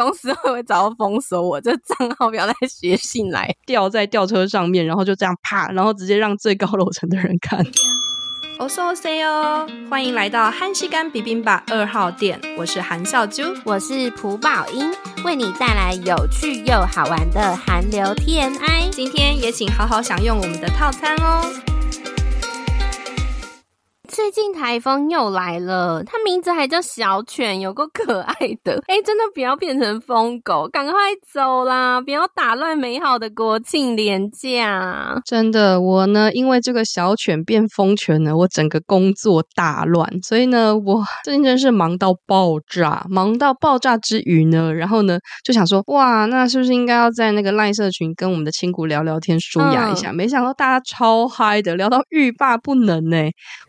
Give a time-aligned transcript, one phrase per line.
[0.00, 1.60] 公司会不会找到封锁我？
[1.60, 7.62] 这账号不要再写信来，吊在吊车上面，然后就这样啪，然后直接让最高楼层的人看。
[8.58, 14.90] おそうせよ，欢迎来到韩食柑 bibimbap 二号店，我是韩笑珠，我是朴宝英，
[15.22, 18.88] 为你带来有趣又好玩的韩流 TMI。
[18.90, 21.44] 今天也请好好享用我们的套餐哦。
[24.10, 28.34] 最近台风又来了，它名字还叫小犬，有够可爱
[28.64, 28.82] 的。
[28.88, 30.92] 哎，真的不要变成疯狗，赶快
[31.32, 32.00] 走啦！
[32.00, 35.16] 不要打乱美好的国庆连假。
[35.24, 50.10] 真的，我呢，因为这个小犬变疯犬呢，我整个工作大乱，所以呢，我最近真是忙到爆炸，忙到爆炸之余呢，然后呢，就想说，哇，那是不是应该要在那个赖社群跟我们的亲骨聊聊天，舒压一下？
[50.10, 53.16] 嗯、没想到大家超嗨的，聊到欲罢不能呢。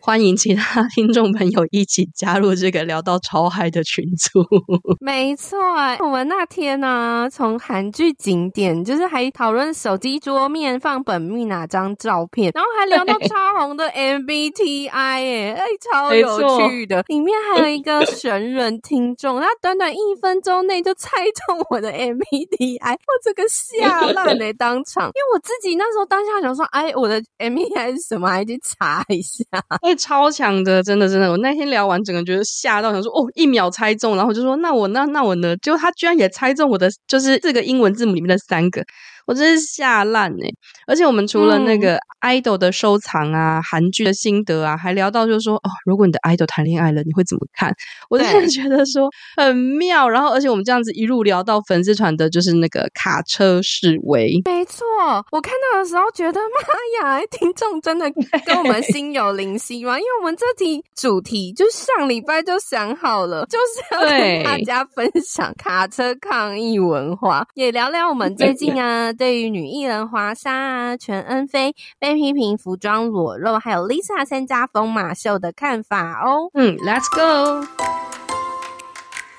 [0.00, 0.31] 欢迎。
[0.36, 4.44] 其他 听众朋友一起加入这个聊到超嗨的群组。
[5.00, 5.58] 没错，
[6.00, 17.02] 我们那天呢、啊，从韩剧景点，就是还讨论手机桌面放本命哪张照片，然后还聊到超红的 MBTI，哎，哎，超有趣的。
[17.08, 21.10] 里面还有一个神人听众，他短短一分钟内就猜
[21.46, 25.06] 中我的 MBTI，我这个吓烂嘞，当场。
[25.06, 28.28] 因为我自己那时候当下想说，哎，我的 MBTI 是什么？
[28.28, 29.44] 还去查一下，
[29.82, 30.21] 哎，超。
[30.22, 35.56] 超强的，真的真的，我那天聊完，整个觉得吓到，想说哦，一秒猜中，然后就说那我那那我呢？
[35.56, 38.84] 就他居然也猜中我的，就是这个英文字母里面的三个。
[39.26, 40.48] 我真是吓烂哎！
[40.86, 47.74] 而且我们除了那个 idol 的收藏啊、韩、嗯、剧的心得啊，还聊到就是说哦，如果你的 idol 谈恋爱了，你会怎么看？
[48.10, 50.08] 我真的觉得说很妙。
[50.08, 54.40] 然后，而且我们这样子一路聊到粉丝团的，就是那个卡车示威。
[54.44, 54.84] 没错，
[55.30, 56.40] 我看到的时候觉得
[57.02, 58.10] 妈呀，听众真的
[58.44, 59.98] 跟我们心有灵犀嘛！
[59.98, 69.11] 因为我们这题主题就上礼拜就想好了，就是要跟大家分享卡车抗议文化，也聊聊我们最近啊。
[69.12, 76.50] 对于女艺人华莎啊、全恩菲被批评服装裸露，还有 Lisa 参加疯马秀的看法哦。
[76.54, 77.66] 嗯，Let's go。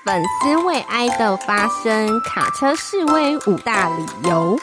[0.04, 4.58] 粉丝为爱豆发声，卡车示威五大理由。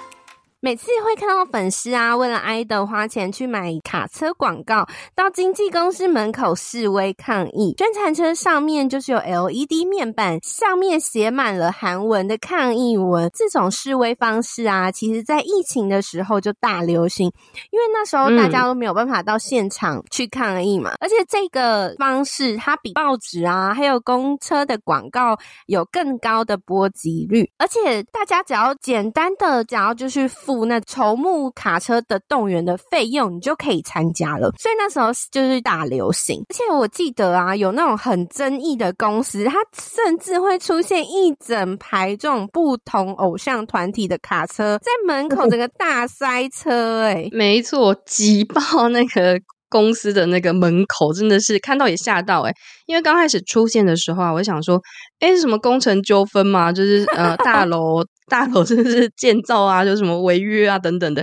[0.63, 7.73] 每次会看到粉丝啊，为了爱豆花钱去买卡车广告，到经纪公司门口示威抗议。
[7.79, 13.27] 宣传车上面就是有 LED 面板，上面写满了韩文的抗议文。
[13.33, 17.25] 这种示威方式啊，其实在疫情的时候就大流行，
[17.71, 20.91] 因为那时候大家都没有办法到现场去抗议嘛。
[20.91, 25.35] 嗯、而且这个方式它比报纸啊，还有公车的广告
[25.65, 30.29] 有更高的波及率，而且大家只要简单的，只要就是。
[30.65, 34.51] 那筹募卡车的动员的费用，你就可以参加了。
[34.57, 47.11] 所以那时候就是大流行，而且我记得啊，有那种很争议的公司，它甚至会出现一整排这种不同偶像团体的卡车在门口，整个大塞车，欸。
[47.13, 49.39] 哎，没错，挤爆那个
[49.71, 52.53] 公司的那个门口，真的是看到也吓到哎。
[52.85, 54.79] 因为刚开始出现的时候啊，我想说，
[55.19, 56.71] 哎，是什么工程纠纷吗？
[56.71, 58.03] 就是呃，大楼。
[58.31, 61.21] 大楼真的是建造啊，就什么违约啊等等的。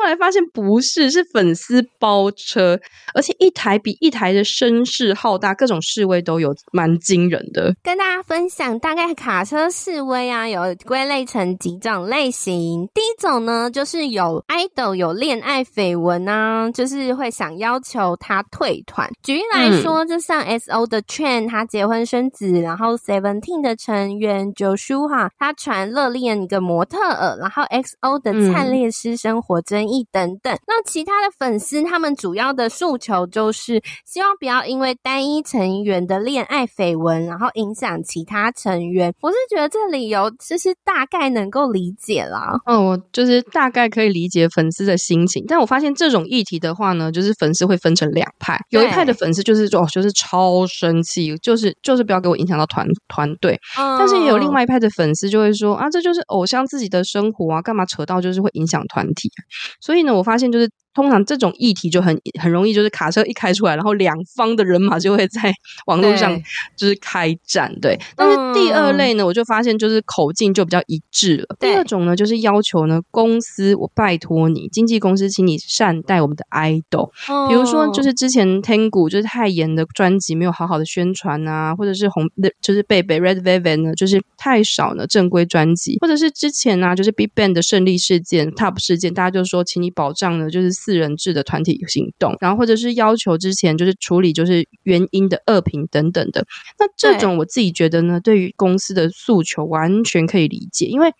[0.00, 2.80] 后来发现不是，是粉丝包车，
[3.12, 7.74] 而且一台比一台的声势浩大，各种示威都有，蛮惊人的。
[7.82, 12.88] 跟大家分享，大概卡车示威啊，有归类成几种类型。
[12.94, 19.06] 第一种呢，就是有 idol 有恋爱绯闻啊，就是会想要求他退团。
[19.22, 39.12] 举例来说，嗯、就像 S.O 的 Chen 他结婚生子，然后 Seventeen 的成员 Joshu 哈，他传热恋一个模特儿，然后 X.O 的灿烈私生活争议等等，那其他的粉丝他们主要的诉求就是希望不要因为单一成员的恋爱绯闻，然后影响其他成员。
[39.20, 42.58] 我是觉得这理由其实大概能够理解啦。
[42.66, 53.58] 嗯，我就是大概可以理解粉丝的心情，但我发现这种议题的话呢，就是粉丝会分成两派，有一派的粉丝就是说，哦，就是超生气，就是就是不要给我影响到团团队。
[53.78, 59.30] 嗯，但是也有另外一派的粉丝就会说啊，这就是偶像自己的生活啊，干嘛扯到就是会影响团体？
[59.80, 60.70] 所以呢，我发现就是。
[60.94, 65.52] 通常这种议题就很很容易，就是卡车一开出来，然后两方的人马就会在
[65.86, 66.40] 网络上
[66.76, 67.90] 就是开战，对。
[67.90, 71.56] 对，但是第二类呢，我就发现就是口径就比较一致了。
[71.58, 77.10] 第二种呢，就是要求呢，公司我拜托你，经纪公司，请你善待我们的 idol。
[77.48, 82.28] 比如说，就是之前 Tengu 就是泰妍的专辑没有好好的宣传啊，或者是红
[82.60, 90.70] 就是贝贝 Red Velvet 呢，就是太少呢正规专辑，或者是之前呢、啊，就是 Big Bang 的胜利事件 Top 事件，大家就说，请你保障呢，就是。
[90.80, 96.46] 四人制的团体行动，然后或者是要求之前就是处理就是原因的恶评等等的。
[96.78, 101.12] 那这种我自己觉得呢，对于公司的诉求完全可以理解，因为。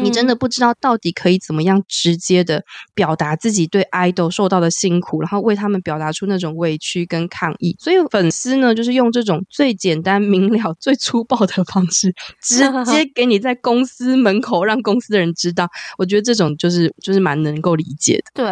[0.00, 2.62] 嗯，你真的不知道到底可以怎么样直接的
[2.94, 7.76] 表达自己对 idol 受到的辛苦，然后为他们表达出那种委屈跟抗议。
[7.78, 15.68] 所以粉丝呢，就是用这种最简单明了、最粗暴的方式，直 接给你在公司门口让公司的人知道。
[15.98, 18.24] 我觉得这种就是就是蛮能够理解的。
[18.34, 18.46] 对，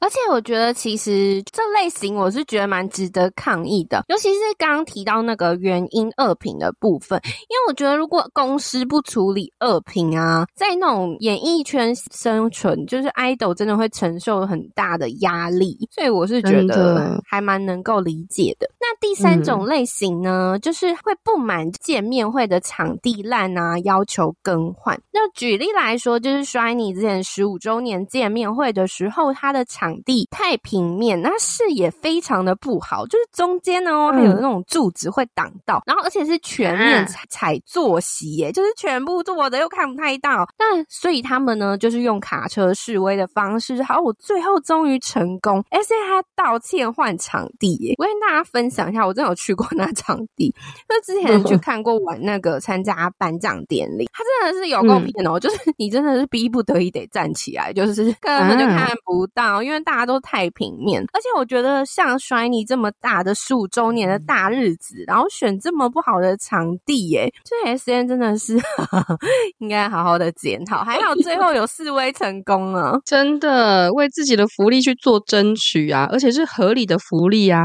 [0.00, 18.68] 而且我觉得其实这类型我是觉得蛮值得抗议的，尤其是刚刚提到那个原因恶评的部分，因为我觉得如果公司不处理恶评，啊，在那种演艺圈生存，就是 idol 真的会承受很大的压力，所以我是觉得还蛮能够理解的。
[18.80, 25.00] 那第三种类型呢，嗯、就是会不满见面会的场地烂啊，要求更换。
[25.12, 39.84] 那举例来说，就是 SHINee 之前十五周年见面会的时候，它的场地太平面，那视野非常的不好，就是中间呢还有那种柱子会挡到，然后而且是全面踩踩坐席，耶，就是全部坐的又看。
[39.94, 43.82] 不太到，那所以他们呢，就是用卡车示威的方式。
[43.82, 47.94] 好，我最后终于成功，S A 还道歉换场地耶。
[47.98, 50.54] 我跟大家分享一下，我真的有去过那场地。
[50.88, 61.02] 那之前去看过玩那个参加颁奖典礼，他真的是有够骗哦，就是你真的是逼不得已得站起来，就是根本就看不到，因为大家都太平面。
[61.12, 68.60] 而且我觉得像 SHINee 这么大的十五周年的大日子，然后选这么不好的场地，耶，这 S N 真的是
[69.58, 69.84] 应该。
[69.94, 72.92] 好好的检讨，还好最后有示威成功啊！
[73.06, 77.64] 真的为自己的福利去做争取啊，而且是合理的福利啊！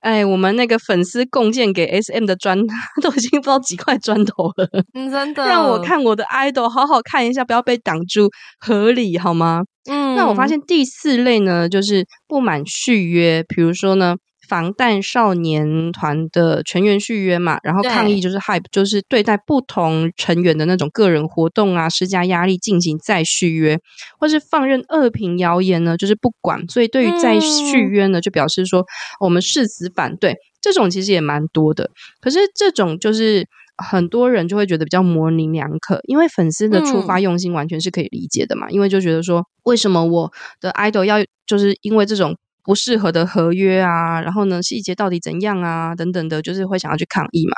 [0.00, 2.56] 哎，我们那个粉丝贡献给 SM 的砖
[3.02, 8.28] 都已经不知道几块砖头了，嗯，真的让我看我的 idol 好好看一下，不要被挡住，
[8.60, 9.62] 合理好吗？
[9.90, 14.14] 嗯，那我发现第四类呢，就是不满续约，比如说呢。
[14.50, 23.78] 防弹少年团的全员续约嘛，然后抗议就是 hype，就是对待不同成员的那种个人活动啊，施加压力进行再续约，
[24.18, 26.66] 或是放任恶评谣言呢，就是不管。
[26.68, 28.84] 所以对于再续约呢，就表示说
[29.20, 30.34] 我们誓死反对。
[30.60, 31.88] 这种其实也蛮多的，
[32.20, 33.46] 可是这种就是
[33.76, 42.36] 很多人就会觉得比较模棱两可，因为粉丝的出发用心完全是可以理解的嘛，因为就觉得说，为什么我的 idol 要就是因为这种。
[42.64, 47.56] 不适合的合约啊，然后呢，细节到底怎样啊，等等的，就是会想要去抗议嘛。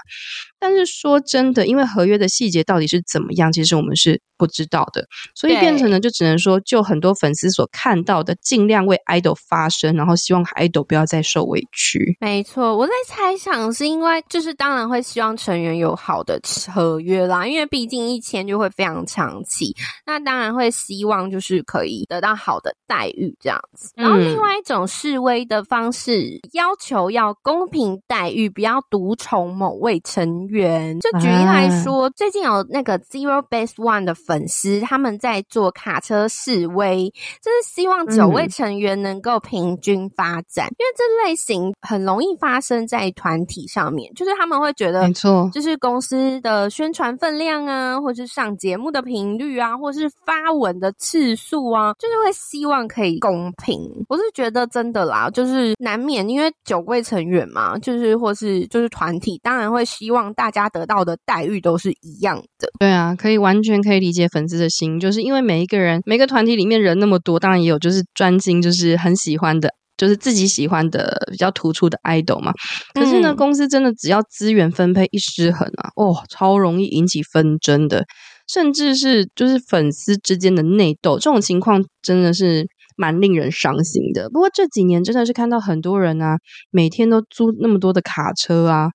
[0.58, 5.04] 但是说真的，因为合约的细节到底是怎么样，其实我们是不知道的，
[5.34, 12.16] 所以变成呢，就只能说，就很多粉丝所看到的，尽量为 idol 发声，然后希望 idol 不要再受委屈。
[12.20, 16.40] 没错，我在猜想是因为，就是当然会希望成员有好的
[16.72, 19.74] 合约啦，因为毕竟一签就会非常长期，
[20.06, 23.90] 那当然会希望就是可以得到好的待遇这样子。
[23.96, 31.00] 然后另外一种示威的方式，要求要公平待遇，不要独宠某位成员。
[31.00, 37.10] 就举例来说，最近有那个 Zero Base One 的粉丝，他们在做卡车示威，
[37.42, 53.80] 就是希望九位成员能够平均发展，因为这类型很容易发生在团体上面，就是他们会觉得，没错，就是公司的宣传分量啊，或是上节目的频率啊，或是发文的次数啊，就是会希望可以公平。
[54.08, 60.42] 我是觉得真的啦，就是难免因为九位成员嘛，就是或是就是团体，当然会希望大。
[60.42, 72.52] 大家得到的待遇都是一样的，对啊，可以完全可以理解粉丝的心，就是因为每一个人每个团体里面人那么多，当然也有就是专精，就是很喜欢的，就是自己喜欢的比较突出的 idol 嘛。
[72.92, 78.04] 可是呢，嗯、公司真的只要资源分配一失衡啊，哦，超容易引起纷争的，
[78.52, 84.28] 甚至是就是粉丝之间的内斗，这种情况真的是蛮令人伤心的。
[84.30, 86.38] 不过这几年真的是看到很多人啊，
[86.70, 88.90] 每天都租那么多的卡车啊。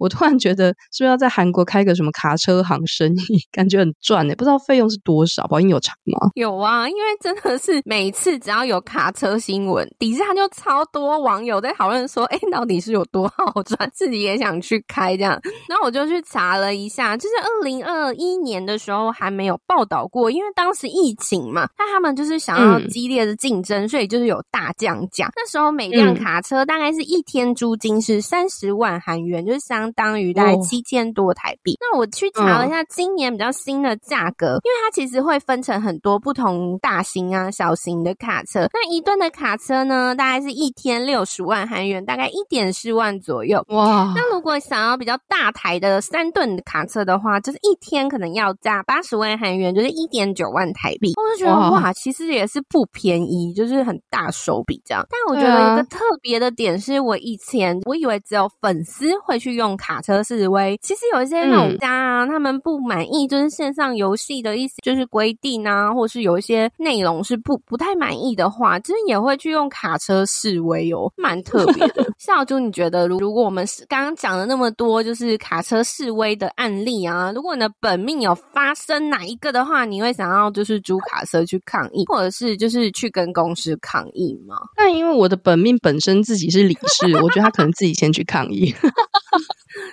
[0.00, 4.34] 我突然觉得，是不是要在韩国开个什么卡车行生意，感觉很赚呢？
[4.34, 6.30] 不知道费用是多少，宝英有查吗？
[6.34, 15.38] 有啊，因为真的是每次只要有卡车新闻，底下就超多网友在讨论说，哎，到底是有多好赚，自己也想去开这样。
[15.68, 25.30] 然后我就去查了一下，就是二零二一年的时候还没有报道过，因为当时疫情嘛，那他们就是想要激烈的竞争，嗯、所以就是有大降价。
[25.36, 29.89] 那时候每辆卡车大概是一天租金是三十万韩元，就是相。
[29.90, 31.72] 相当于大概七千多台币。
[31.72, 38.68] 哦、那我去查了一下今年比较新的价格，嗯、因为它其实会分成很多不同大型啊、小型的卡车。
[38.72, 43.64] 那一吨的卡车呢，大概是一天六十万韩元，大概一点四万左右。
[43.68, 44.12] 哇！
[44.14, 51.12] 那如果想要比较大台的三吨的卡车的话，就是一天可能要加八十万韩元，就是一点九万台币。
[51.16, 55.04] 我就觉得哇，哇，其实也是不便宜，就是很大手笔这样。
[55.10, 72.06] 但我觉得一个特别的点是，我以前我以为只有粉丝会去用卡车示威，其实有一些那种家啊，嗯、他们不满意就是线上游戏的一些就是规定啊，或是有一些内容是不不太满意的话，其实也会去用卡车示威哦，蛮特别的。
[72.18, 84.56] 小猪，你觉得如如果我们是刚刚讲了那么多就是卡车示威的案例啊，如果你的本命有发生哪一个的话，你会想要就是租卡车去抗议，或者是就是去跟公司抗议吗？
[84.76, 88.74] 那因为我的本命本身自己是理事， 我觉得他可能自己先去抗议。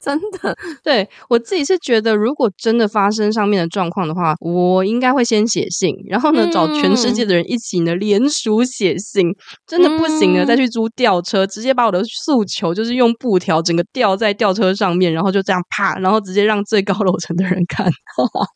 [0.01, 9.27] 真的，对我自己是觉得，如果真的发生上面的状况的话，我应该会先写信，然后呢，找全世界的人一起呢联署写信。
[9.65, 17.86] 真的不行了，再去租吊车，直接把我的诉求就是用布条整个吊在吊车上面，然后就这样啪，然后直接让最高楼层的人看，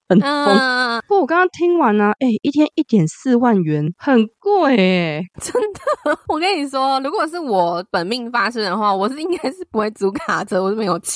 [0.08, 0.58] 很疯。
[0.58, 6.18] Uh, 不过我刚刚听完呢、啊，哎，一天一点四万元，很贵哎，真的。
[6.28, 11.11] 我跟你说，如果是我本命发生的话，我是应该是不会租卡车，我是没有钱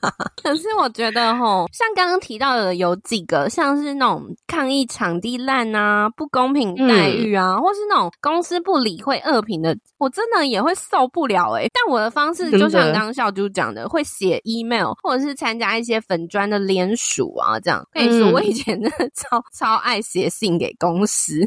[0.00, 0.12] 啊。
[0.42, 11.70] 可是我觉得吼，像刚刚提到的有几个，像是那种抗议场地烂啊、不公平待遇啊，嗯、或是那种公司不理会恶评的，我真的也会受不了哎、欸。
[11.72, 17.86] 但我的方式就像刚刚小猪讲的，会写 email 或者是参加一些粉砖的联署啊，这样。
[17.92, 21.40] 跟你说，我以前真的超超爱写信给公司。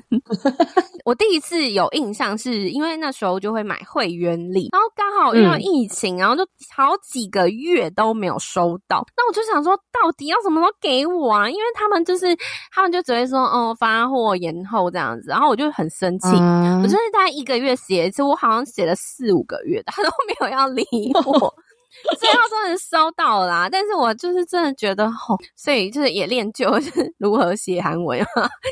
[1.05, 6.43] 我第一次有印象是因为那时候就会买会员礼，然后刚好遇到疫情，然后就
[6.73, 9.05] 好几个月都没有收到。
[9.15, 11.49] 那我就想说，到底要什么时候给我啊？
[11.49, 12.35] 因为他们就是
[12.71, 16.27] 他们就只会说，哦，发货延后这样子，然后我就很生气。
[16.27, 20.83] 我就是大概一个月写一次，我好像写了四五个月，他都没有要理
[21.25, 21.53] 我。
[22.19, 28.19] 最后真的收到了啦，但是我就是真的觉得吼，所以就是也练就就是 如何写韩文，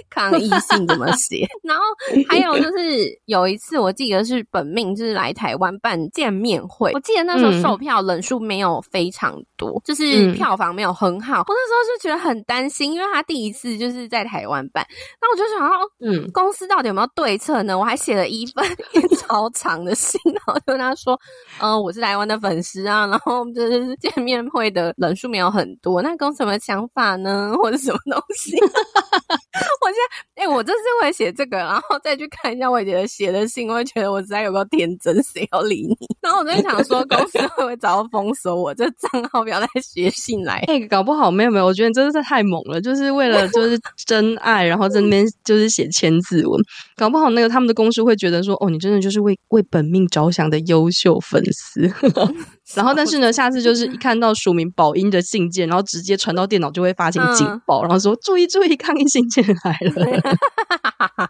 [0.09, 1.47] 抗议信怎么写。
[1.63, 1.83] 然后
[2.27, 11.39] 还有就是有一次我记得是本命就是来台湾办见面会，我记得那时候售票人数没有非常多，就是票房没有很好。
[11.39, 14.85] 我那时候就觉得很担心，因为他第一次就是在台湾办，
[15.21, 17.77] 那我就想要，嗯，公司到底有没有对策呢？
[17.77, 18.65] 我还写了一份
[19.19, 21.19] 超长的信，然后就跟他说，
[21.59, 23.09] 嗯、呃，我是台湾的粉丝啊。
[23.10, 27.54] 然后就是见面会的人数没有很多，那公什么想法呢？
[27.58, 28.58] 或者什么东西？
[29.89, 35.96] 我现在哎、欸，我这是会写这个，然后再去看一下我姐姐写的信，我会觉得我实在有够天真，谁要理你？
[36.22, 40.63] 然后我在想说，公司会不会找到封锁我这账号，不要再写信来？
[40.67, 46.62] 哎、欸，搞不好没有没有，我觉得真的是太猛了，就是为了 就是真爱，然后在那边就是写千字文，
[46.96, 51.91] 搞不好那个他们的公司会觉得说，哦，你真的就是为为本命着想的优秀粉丝。
[52.75, 60.38] 然后，但是呢，下次就是一看到署名宝英的信件，然后直接传到电脑，就会发行警报，嗯、然后说注意注意，抗议信件来了。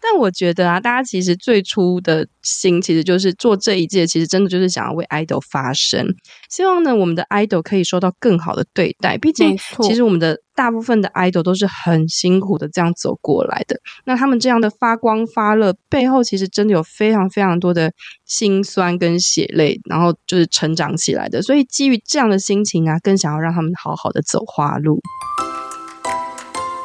[0.00, 6.06] 但我觉得啊，大家其实最初的心其实就是做这一届，其实真的就是想要为 idol 发声，
[6.48, 9.16] 希望呢我们的 idol 可以受到更好的对待。
[9.18, 10.40] 毕竟，其实我们的。
[10.52, 17.90] 大部分的 idol 都是很辛苦的这样走过来的，那他们这样的发光发热背后，其实真的有非常非常多的
[18.26, 21.40] 辛酸跟血泪，然后就是成长起来的。
[21.40, 25.00] 所以基于这样的心情啊，更想要让他们好好的走花路。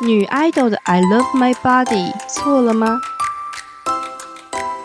[0.01, 2.99] 女 idol 的 I Love My Body 错了吗？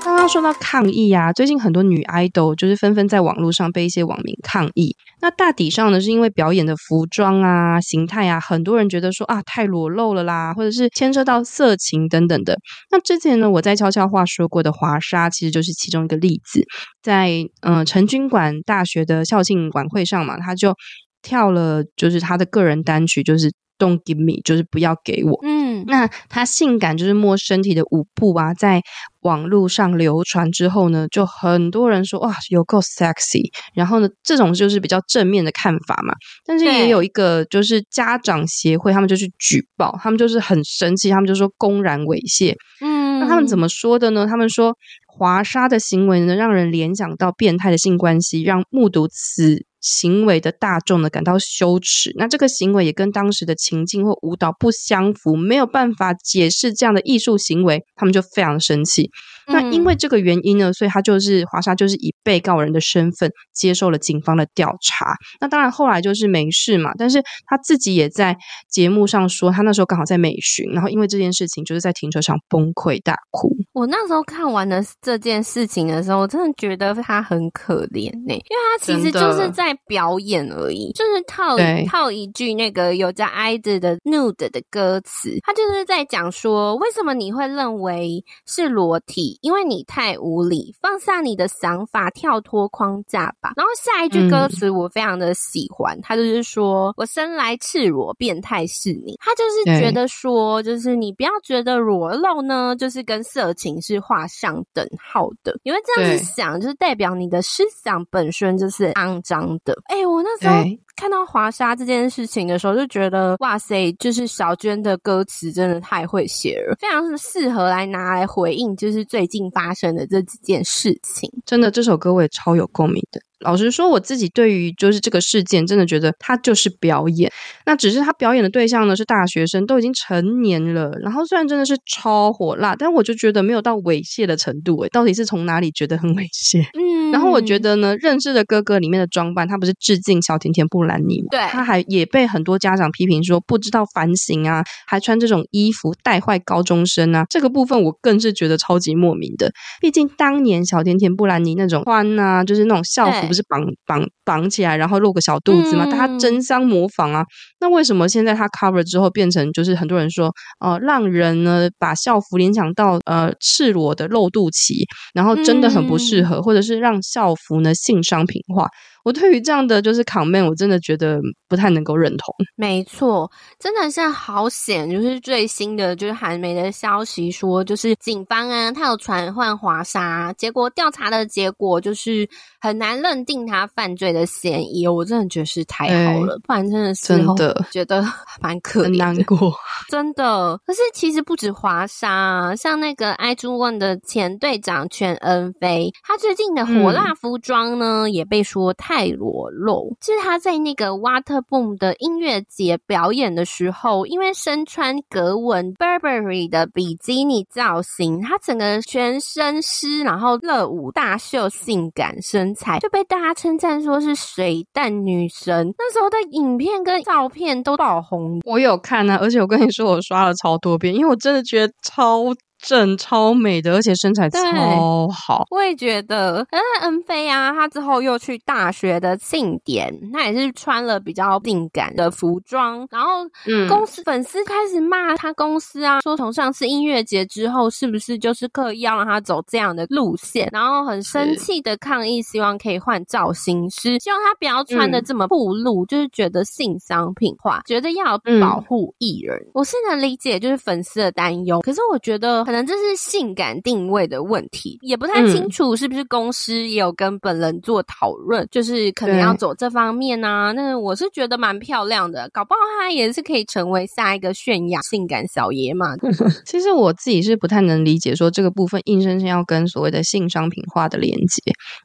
[0.05, 4.95] 刚刚说到抗议啊，最近很多女 idol 就是纷纷在网络上被一些网民抗议。
[5.21, 12.57] 那大抵上呢，是因为表演的服装啊、形态啊，很多人觉得说啊太裸露了啦，或者是牵涉到色情等等的。
[12.93, 16.63] 那之前呢，我在悄悄话说过的华莎，其实就是其中一个例子。
[17.03, 20.73] 在嗯成均馆大学的校庆晚会上嘛，他就
[21.21, 23.53] 跳了，就是他的个人单曲，就是。
[23.81, 25.41] Don't give me，就是不要给我。
[25.43, 28.83] 嗯，那他性感就是摸身体的舞步啊，在
[29.23, 33.51] 网络上流传之后呢，就很多人说哇，有够 sexy。
[33.75, 36.13] 然后呢，这种就是比较正面的看法嘛。
[36.45, 42.55] 但是也有一个就是家长协会，他们就去举报，他们就是很生气，他们就说公然猥亵。
[42.83, 44.27] 嗯，那他们怎么说的呢？
[44.27, 44.77] 他们说。
[45.21, 52.15] 华沙的行为呢，让人联想到变态的性关系，让目睹此行为的大众呢感到羞耻。
[52.17, 59.11] 那这个行为也跟当时的情境或舞蹈不相符，没有办法解释这样的艺术行为，他们就非常生气。
[59.47, 65.17] 那因为这个原因呢，所以他就是华沙，就是以被告人的身份接受了警方的调查。
[65.41, 68.37] 那当然后来就是没事嘛，但是他自己也在
[68.71, 73.51] 节目上说，他那时候刚好在美巡，然后因为这件事情就是在停车场崩溃大哭。
[73.73, 81.57] 我那时候看完了这件事情的时候，我真的觉得他很可怜呢、欸，因为他其实就是在表演而已，就是套
[81.89, 89.39] 套一句那个有着 ID 的 nude 的歌词，他就是在讲说，为什么你会认为是裸体？
[89.43, 93.53] 因为你太无理，放下你的想法，跳脱框架吧。
[93.57, 99.17] 然后下一句歌词我非常的喜欢，嗯、他就是说我生来赤裸，变态是你。
[99.21, 105.59] 他就是觉得说，就是你不要觉得裸露呢，就是跟色情是画上等号的。
[105.63, 109.77] 你会这样子想，就是代表你的思想本身就是肮脏的。
[109.87, 110.55] 哎、欸，我那时候。
[110.97, 121.31] 看到华沙这件事情的时候，就觉得哇塞，就是小娟的歌词真的太会写了，非常适合来拿来回应，就是最近发生的这几件事情。
[121.47, 123.19] 真的，这首歌我也超有共鸣的。
[123.41, 127.31] 老实说，我自己对于就是这个事件，真的觉得他就是表演。
[127.65, 130.91] 那只是他表演的对象呢是大学生，都已经成年了。
[131.01, 134.79] 然后虽然真的是超火辣，但我就觉得没有到猥亵的程度。
[134.83, 136.63] 诶，到底是从哪里觉得很猥亵？
[136.79, 137.11] 嗯。
[137.11, 141.29] 然后我觉得呢，认识的哥哥里面的装扮，他不是致敬小甜甜布兰妮吗？
[141.31, 141.41] 对。
[141.49, 147.25] 他还也被很多家长批评说不知道反省啊，还穿这种衣服带坏高中生啊。
[147.31, 149.51] 这个部分我更是觉得超级莫名的。
[149.81, 153.30] 毕竟当年小甜甜布兰妮那种穿啊，就是那种校服。
[153.31, 155.87] 不是绑绑绑起来，然后露个小肚子嘛？
[155.87, 157.25] 大家争相模仿啊。
[157.61, 164.85] 那为什么现在他 cover 之后变成就是很多人说，呃，让人呢把校服联想到呃赤裸的露肚脐，
[165.15, 168.69] 然后真的很不适合，或者是让校服呢性商品化？
[169.05, 172.35] 我对于这样的就是 comment，我真的觉得不太能够认同。
[172.57, 182.29] 没错，真的是好险，就是最新的就是韩媒的消息说，就是警方啊，他有传唤华沙，结果调查的结果就是
[182.61, 184.87] 很难认定他犯罪的嫌疑。
[184.87, 188.05] 我真的觉得是太好了，欸、不然真的是真的觉得
[188.41, 189.53] 蛮可怜，很难过。
[189.89, 198.90] 真的，可是其实不止华莎，像那个 iZOOMONE 的前队长全恩菲，他最近的火辣服装呢，嗯、也被说太。
[198.91, 215.73] 太裸露，就是他在那个 Water Boom 的音乐节表演的时候，因为身穿格纹 Burberry 的比基尼造型，他整个全身湿，然后热舞大秀，性感身材就被大家称赞说是水弹女神。
[215.79, 222.25] 那时候的影片跟照片都爆红，我有看啊，而且我跟你说，我刷了超多遍，因为我真的觉得超。
[222.63, 225.47] 正超美的，而且身材超好。
[225.51, 233.27] 我也觉得，但是恩菲啊，她之后又去大学的庆典，他也是穿了比较性感的服装，然后
[233.69, 240.49] 公司、嗯、粉丝开始骂她公司啊，说从上次音乐节之后，是不是就是刻意要让她走这样的路线？
[240.53, 249.37] 然后很生气的抗议，希望可以换造型师，希望她不要穿的这么暴露，嗯、就是觉得性商品化，觉得要保护艺人。
[249.39, 252.45] 嗯、我是能理解，就是粉丝的担忧，可是我觉得。
[252.51, 260.51] 可能这是性感定位的问题，也不太清楚是不是公司也有跟本人做讨论，嗯、就是可能要走这方面啊。
[260.51, 265.95] 那我是觉得蛮漂亮的，搞不好他也是可以成为下一个泫雅性感小爷嘛。
[266.45, 271.41] 其实我自己是不太能理解说这个部分硬生生要跟所谓的性商品化的连接，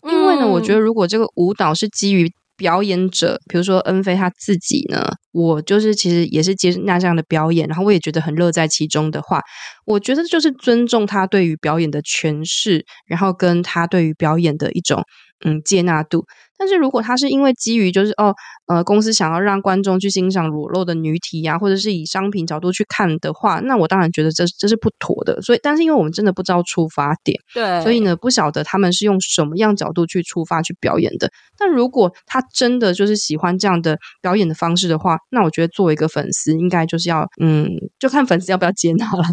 [0.10, 2.28] 因为呢，我觉得如果这个舞蹈是基于。
[2.58, 9.42] 表演者，比如说恩菲他自己呢，我就是其实也是接纳这样的表演，然后我也觉得很乐在其中的话，
[9.86, 15.04] 我觉得就是尊重他对于表演的诠释，然后跟他对于表演的一种
[15.46, 16.26] 嗯接纳度。
[16.58, 18.34] 但是如果他是因为基于就是哦
[18.68, 25.42] 呃公司想要让观众去欣赏裸露的女体呀、啊，或者是以商品角度去看的话，那我当然觉得这这是不妥的。
[25.42, 31.30] 所以，但是因为我们真的不知道出发点，对，所以呢不晓得他们是用什么样角度去出发去表演的。
[31.58, 39.24] 但如果他真的就是喜欢这样的表演的方式的话，那我觉得作为一个粉丝，应该就是要嗯，就看粉丝要不要接纳了。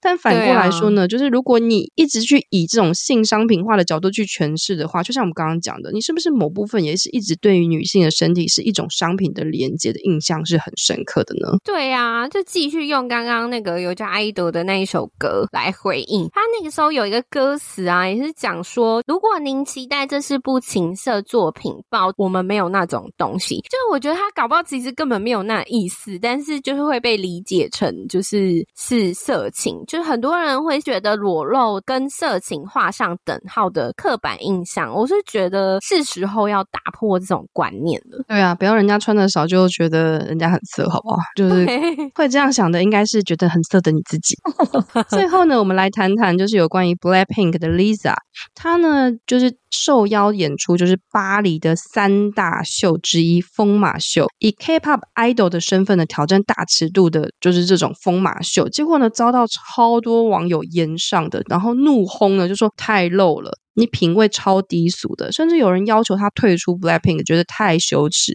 [0.00, 11.58] 但反过来说呢，啊、就是如果你一直去以这种性商品化的角度去诠释的话，就像我们刚刚讲的，你是不是某部分也是一直对于女性的身体是一种商品的连接的印象是很深刻的呢？
[11.64, 16.28] 对啊，就继续用刚刚那个有叫爱豆的那一首歌来回应。
[16.32, 23.56] 他那个时候有一个歌词啊，也是讲说，如果您期待这是部情色作品，报我们没有那种东西。
[23.62, 34.92] 就我觉得他搞不好其实根本没有那意思，但是就是会被理解成就是是色情，就是很多人会觉得裸露跟色情画上等号的刻板印象。
[34.94, 38.22] 我是觉得是时候要打破这种观念了。
[38.28, 41.16] 对啊，不要人家穿的少就觉得人家很色，好不好？
[41.36, 41.66] 就是
[42.14, 44.34] 会这样想的，应该是觉得很色的你自己。
[45.08, 48.14] 最后呢，我们来谈谈就是有关于 Blackpink 的 Lisa，
[48.54, 63.52] 她呢就是受邀演出就是巴黎的三大秀之一疯马秀，以 K-pop idol 的身份呢挑战大尺度的，就是这种疯马秀，结果呢遭到超多网友炎上的，然后怒轰呢就说太露了。
[63.78, 68.34] 你品味超低俗的，甚至有人要求他退出 Blackpink，觉得太羞耻。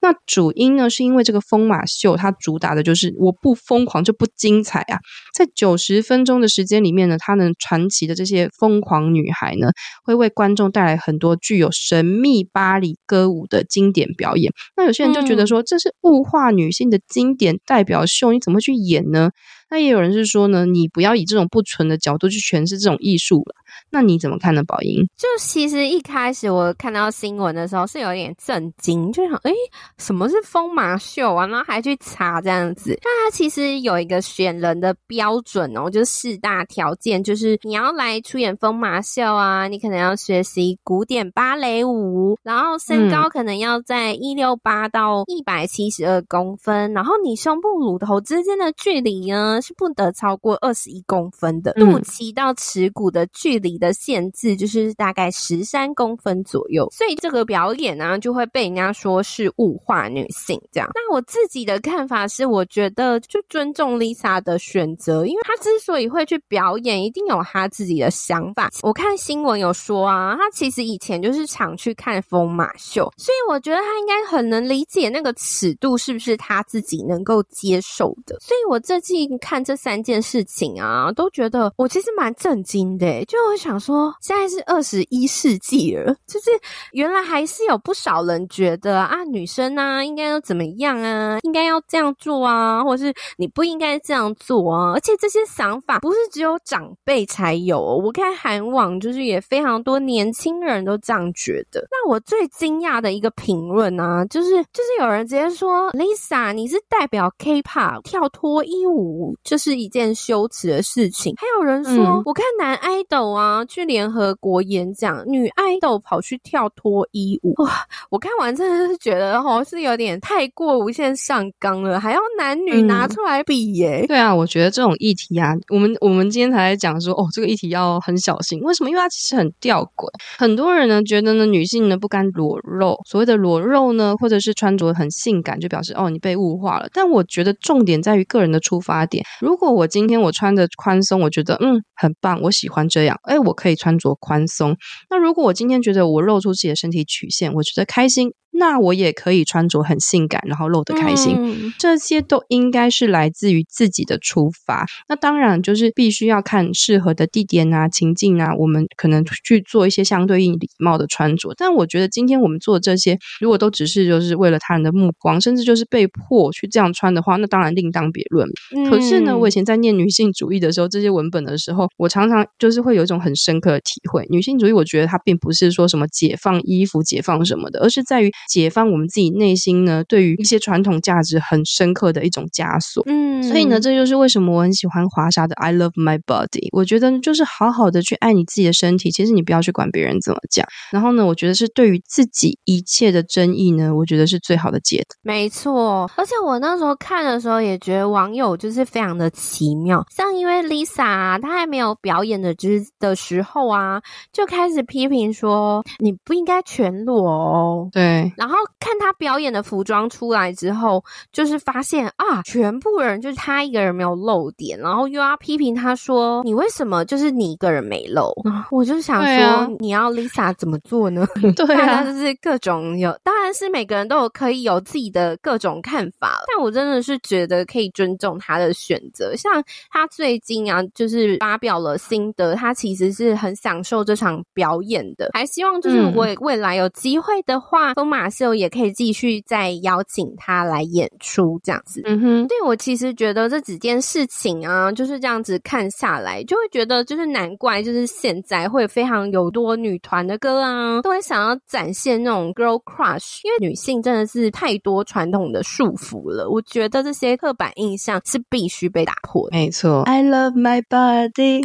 [0.00, 4.98] 那主因呢，是因为这个疯马秀，它主打的就是我不疯狂就不精彩啊！
[5.34, 9.68] 在九十分钟的时间里面呢，它能传奇的这些疯狂女孩呢，
[10.04, 14.52] 会为观众带来很多具有神秘巴黎歌舞的经典表演。
[14.76, 19.30] 那有些人就觉得说，这是物化女性的经典代表秀，你怎么去演呢？
[19.70, 23.54] 那也有人是说呢，你不要以这种不纯的角度去诠释这种艺术了。
[23.90, 25.04] 那你怎么看呢，宝英？
[25.16, 29.52] 就其实一开始我看到新闻的时候是有点震惊，就想，哎，
[29.98, 31.46] 什么是疯马秀啊？
[31.46, 32.98] 然后还去查这样子。
[33.02, 60.90] 那它其实有一个选人的标准哦，就是四大条件，就是你要来出演疯马秀啊，你可能要学习古典芭蕾舞，然后身高可能要在一六八到一百七十二公分，嗯，然后你胸部乳头之间的距离呢是不得超过二十一公分的，肚脐到耻骨的距离的限制就是大概十三公分左右，所以这个表演呢、啊、就会被人家说是物化女性这样。
[60.94, 68.70] 那我自己的看法是，我觉得就尊重 Lisa 的选择，因为她之所以会去表演，一定有她自己的想法。
[68.82, 78.38] 我看新闻有说啊，她其实以前就是常去看疯马秀，所以我觉得她应该很能理解那个尺度是不是她自己能够接受的。
[78.40, 83.38] 所以我最近看这三件事情啊，都觉得我其实蛮震惊的，就。
[83.44, 86.50] 我想说，现在是二十一世纪了，就是
[86.92, 94.92] 原来还是有不少人觉得啊，女生啊应该要怎么样啊，应该要这样做啊，或者是你不应该这样做啊。
[94.94, 101.86] 而且这些想法不是只有长辈才有，我看韩网就是也非常多年轻人都这样觉得。
[101.90, 111.32] 那我最惊讶的一个评论啊，就是就是有人直接说，Lisa，你是代表 K-pop 跳脱衣舞，就是一件羞耻的事情。
[111.36, 113.44] 还有人说，嗯、我看男 idol 啊。
[113.44, 113.62] 啊！
[113.66, 117.70] 去联合国演讲，女爱豆跑去跳脱衣舞，哇！
[118.08, 124.06] 我看完真的是觉得哦，是有点太过无限上纲了，还要男女拿出来比耶、欸嗯。
[124.06, 128.58] 对啊，我觉得这种议题啊，我们我们今天才在讲说，哦，这个议题要很小心。
[128.60, 128.88] 为什么？
[128.88, 130.08] 因为它其实很吊诡。
[130.38, 136.88] 很多人呢觉得呢，女性呢不甘裸露，所谓的裸露呢，或者是穿着很性感，就表示哦，你被物化了。
[136.92, 139.23] 但我觉得重点在于个人的出发点。
[139.40, 143.18] 如果我今天我穿的宽松，我觉得嗯很棒，我喜欢这样。
[143.24, 144.76] 哎，我可以穿着宽松。
[145.10, 148.32] 那如果我今天觉得我露出自己的身体曲线，我觉得开心。
[148.56, 154.86] 那我也可以穿着很性感，然后露得开心，嗯，这些都应该是来自于自己的出发。
[155.08, 161.52] 那当然就是必须要看适合的地点啊、情境啊，我们可能去做一些相对应礼貌的穿着。
[161.56, 168.48] 但我觉得今天我们做这些，如果都只是就是为了他人的目光，甚至就是被迫去这样穿的话，那当然另当别论。
[168.76, 168.88] 嗯。
[168.88, 174.26] 可是呢，我以前在念女性主义的时候，这些文本的时候，我常常就是会有一种很深刻的体会。
[174.30, 178.30] 女性主义，我觉得它并不是说什么解放衣服、解放什么的，而是在于。
[178.48, 183.02] 解放我们自己内心呢，对于一些传统价值很深刻的一种枷锁。
[183.06, 186.68] 嗯，所以呢，这就是为什么我很喜欢华莎的 I love my body。
[186.72, 190.64] 我觉得就是好好的去爱你自己的身体，其实你不要去管别人怎么讲。
[190.92, 195.16] 然后呢，我觉得是对于自己一切的争议呢，我觉得是最好的解的。
[195.22, 204.00] 没错，而且我那时候看的时候也觉得网友就是非常的奇妙，像因为 Lisa 啊，她还没有表演的之的时候啊，
[204.32, 207.88] 就开始批评说你不应该全裸哦。
[207.92, 208.32] 对。
[208.36, 218.32] 然后看她表演的服装出来之后，就是发现啊，全部人就是她一个人没有露点，然后又要批评她说，你为什么就是你一个人没露？
[218.70, 221.26] 我就想说，啊、你要 Lisa 怎么做呢？
[221.56, 229.34] 对啊，就是各种有，当然是每个人都有可以有自己的各种看法，但我真的是觉得可以尊重她的选选择。
[229.36, 242.02] 像他最近啊，就是发表了心得，他其实是很享受这场表演的，还希望就是如果未来有机会的话，疯、嗯、马秀也可以继续再邀请他来演出这样子。
[242.04, 256.48] 嗯哼，对，我其实觉得这几件事情啊，就是这样子看下来，就会觉得就是难怪，就是现在会非常有多女团的歌啊，都会想要展现那种 girl crush，因为女性真的是太多传统的束缚了。
[256.48, 259.48] 我觉得这些刻板印象是必须被打破。
[259.50, 261.62] 没错，I love my body。